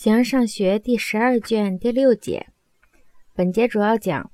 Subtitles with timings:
[0.00, 2.46] 形而上学第十二卷第六节，
[3.34, 4.30] 本节主要讲。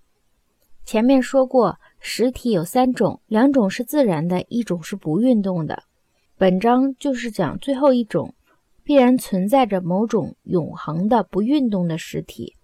[0.84, 5.82] 前面说过，实体有三种，两种是自然的，一种是不运动的。
[6.38, 8.32] 本章就是讲最后一种，
[8.84, 12.54] 必然存在着某种永恒的不运动的实体。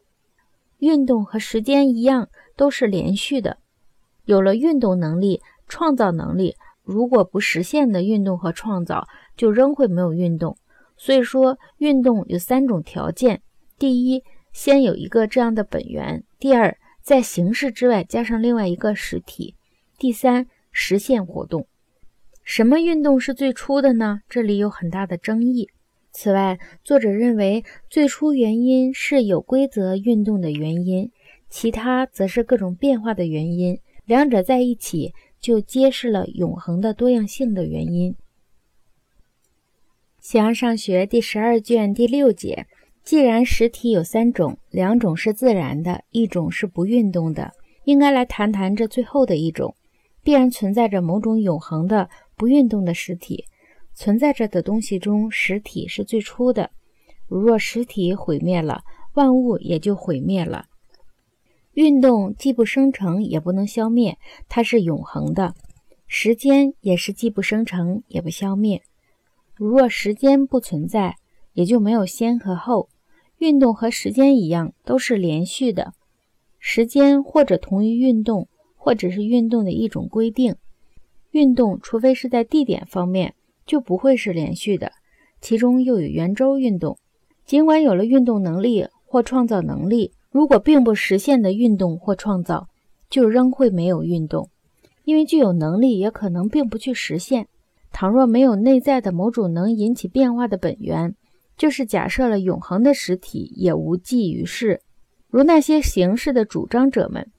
[0.78, 3.58] 运动和时间一样，都是连续的。
[4.26, 10.56] 有了运动能力、创造能力，如果不实现的运动和创造，就仍会没有运动。
[11.04, 13.42] 所以说，运动有三种条件：
[13.76, 14.22] 第一，
[14.52, 19.56] 先有一个这样的本源；第二，在形式之外加上另外一个实体；
[19.98, 21.66] 第三，实现活动。
[22.44, 24.20] 什么运动是最初的呢？
[24.28, 25.68] 这里有很大的争议。
[26.12, 31.10] 此外，作者认为最初原因是有规则运动的原因，
[31.50, 38.12] 其他则是各种变化的原因，两者在一起就揭示了永恒的多样性的原因。
[40.22, 42.68] 《形而上学》第十二卷第六节，
[43.02, 47.50] 既然实体有三种，两种是自然的，一种是不运动的，
[47.86, 49.74] 应该来谈谈这最后的一种。
[50.22, 53.46] 必然存在着某种永恒的不运动的实体，
[53.94, 56.70] 存在着的东西中，实体是最初的。
[57.26, 60.66] 如若实体毁灭了，万物也就毁灭了。
[61.72, 64.16] 运动既不生成，也不能消灭，
[64.48, 65.52] 它是永恒的。
[66.06, 68.82] 时间也是既不生成，也不消灭。
[69.62, 71.18] 如若时间不存在，
[71.52, 72.88] 也就没有先和后。
[73.38, 75.92] 运动和时间一样，都是连续的。
[76.58, 80.56] 时间或者同于运动，或者是运动的一种规定。
[81.30, 83.34] 运动除非是在地点方面，
[83.64, 84.90] 就不会是连续的。
[85.40, 86.98] 其中又有圆周运动。
[87.46, 92.66] 尽管有了运动能力或创造能力，如果并不实现的运动或创造，
[93.08, 94.50] 就仍会没有运动，
[95.04, 97.46] 因为具有能力也可能并不去实现。
[97.92, 101.14] 倘若没有内在的某种能引起变化的本源，
[101.56, 104.80] 就是假设了永恒的实体也无济于事。
[105.28, 107.30] 如那些形式的主张者们，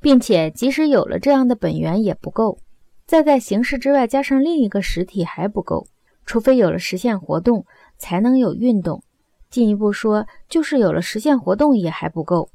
[0.00, 2.58] 并且即使有了这样的本源也不够，
[3.06, 5.86] 再在形式之外加上另一个实体还不够，
[6.24, 7.64] 除非有了实现活动，
[7.98, 9.02] 才能有运动。
[9.50, 12.48] 进一步说，就是有了实现活动也还不够。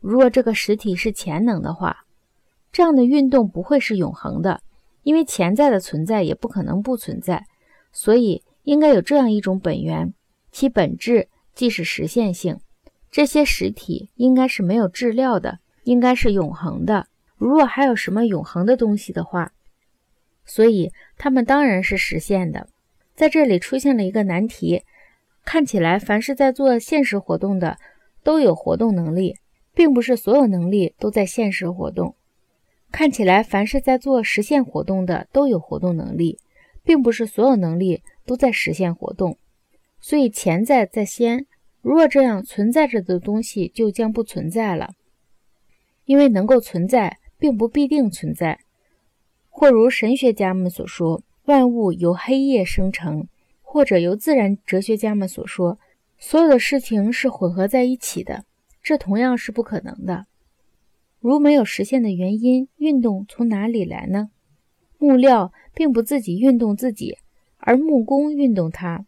[0.00, 1.96] 如果这个实体是潜能的话，
[2.72, 4.60] 这样的运动不会是永恒的。
[5.02, 7.46] 因为潜在的存在也不可能不存在，
[7.92, 10.12] 所以应该有这样一种本源，
[10.52, 12.58] 其本质既是实现性。
[13.10, 17.08] 这些实体应该是没有质料的，应该是永恒的。
[17.36, 19.52] 如若还有什么永恒的东西的话，
[20.44, 22.68] 所以它们当然是实现的。
[23.16, 24.84] 在这里出现了一个难题：
[25.44, 27.78] 看起来凡是在做现实活动的
[28.22, 29.38] 都有活动能力，
[29.74, 32.14] 并不是所有能力都在现实活动。
[32.92, 36.38] 看起来，凡是在做实现活动的都有活动能力，
[36.82, 39.38] 并不是所有能力都在实现活动。
[40.00, 41.46] 所以潜在在先。
[41.82, 44.92] 如若这样，存在着的东西就将不存在了，
[46.04, 48.60] 因为能够存在，并不必定存在。
[49.48, 53.22] 或如神学家们所说，万物由黑夜生成；
[53.62, 55.78] 或者由自然哲学家们所说，
[56.18, 58.44] 所有的事情是混合在一起的，
[58.82, 60.26] 这同样是不可能的。
[61.20, 64.30] 如没有实现的原因，运动从哪里来呢？
[64.98, 67.18] 木料并不自己运动自己，
[67.58, 69.04] 而木工运动它；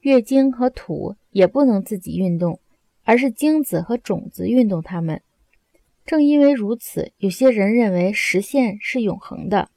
[0.00, 2.60] 月经和土也不能自己运动，
[3.02, 5.22] 而是精子和种子运动它们。
[6.04, 9.70] 正因为如此，有些人认为实现是永恒的。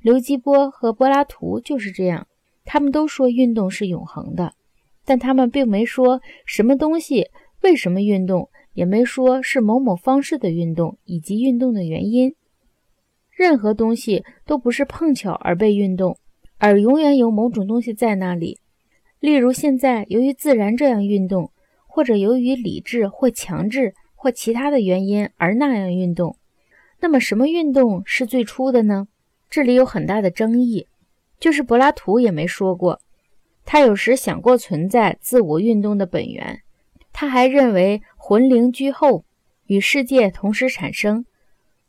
[0.00, 2.26] 刘基波和柏拉图就是这样，
[2.64, 4.54] 他们都说运动是永恒的，
[5.04, 8.48] 但他们并没说什么东西为什么运动。
[8.74, 12.34] 也没说是某某方式的运动以及运动的原因。
[13.30, 16.18] 任何东西都不是碰巧而被运动，
[16.58, 18.58] 而永远有某种东西在那里。
[19.20, 21.50] 例如，现在由于自然这样运动，
[21.86, 26.36] 或者由于理智或强制或其他的原因而那样运动。
[27.00, 29.08] 那么，什么运动是最初的呢？
[29.48, 30.86] 这里有很大的争议。
[31.40, 33.00] 就是柏拉图也没说过，
[33.64, 36.60] 他有时想过存在自我运动的本源。
[37.12, 38.00] 他还认为
[38.32, 39.26] 魂灵居后，
[39.66, 41.26] 与世界同时产生。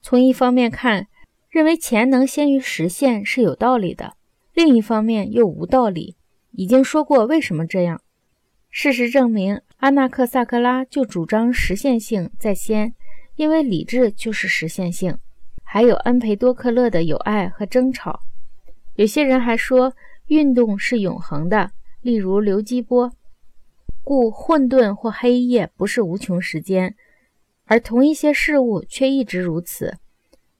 [0.01, 1.07] 从一方面看，
[1.49, 4.17] 认为潜能先于实现是有道理的；
[4.53, 6.17] 另一方面又无道理。
[6.51, 8.01] 已经说过为什么这样。
[8.69, 12.93] 事实证明，阿纳克萨克拉就主张实现性在先，
[13.37, 15.17] 因为理智就是实现性。
[15.63, 18.19] 还有恩培多克勒的友爱和争吵。
[18.95, 19.93] 有些人还说
[20.27, 23.13] 运动是永恒的，例如刘基波。
[24.03, 26.95] 故混沌或黑夜不是无穷时间，
[27.65, 29.97] 而同一些事物却一直如此。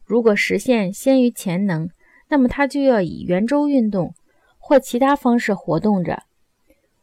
[0.05, 1.89] 如果实现先于潜能，
[2.29, 4.13] 那么它就要以圆周运动
[4.57, 6.23] 或其他方式活动着。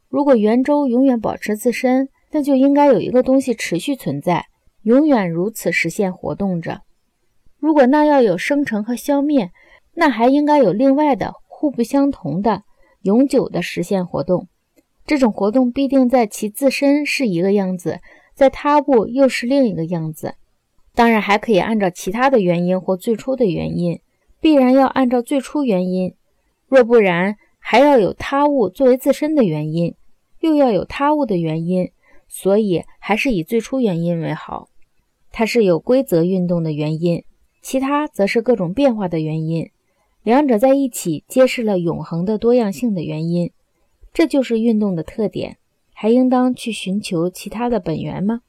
[0.09, 4.47] 如果圆周永远保持自身，那就应该有一个东西持续存在，
[4.81, 6.81] 永远如此实现活动着。
[7.59, 9.51] 如果那要有生成和消灭，
[9.93, 12.63] 那还应该有另外的互不相同的
[13.03, 14.47] 永久的实现活动。
[15.05, 17.99] 这种活动必定在其自身是一个样子，
[18.33, 20.35] 在他物又是另一个样子。
[20.93, 23.99] 当然还可以按照其他的原因或最初的原因，
[24.39, 26.13] 必然要按照最初原因。
[26.67, 29.95] 若不然，还要有他物作为自身的原因，
[30.39, 31.91] 又要有他物的原因。
[32.33, 34.69] 所以还是以最初原因为好，
[35.33, 37.25] 它是有规则运动的原因，
[37.61, 39.69] 其他则是各种变化的原因，
[40.23, 43.51] 两者在一起揭示了永恒的多样性的原因，
[44.13, 45.57] 这就是运动的特点，
[45.93, 48.41] 还应当去寻求其他的本源吗？